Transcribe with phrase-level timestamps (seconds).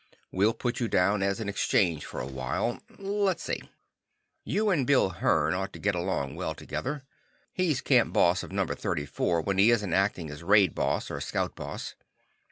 [0.31, 2.79] We'll put you down as an exchange for a while.
[2.97, 3.69] Let's see.
[4.43, 7.03] You and Bill Hearn ought to get along well together.
[7.53, 11.55] He's Camp Boss of Number 34 when he isn't acting as Raid Boss or Scout
[11.55, 11.93] Boss.